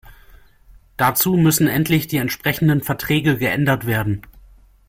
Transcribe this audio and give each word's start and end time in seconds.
Dazu 0.97 1.33
müssen 1.37 1.67
endlich 1.67 2.07
die 2.07 2.17
entsprechenden 2.17 2.81
Verträge 2.81 3.37
geändert 3.37 3.85
werden. 3.85 4.23